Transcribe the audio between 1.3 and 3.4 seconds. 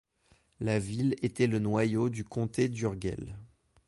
le noyau du Comté d'Urgell.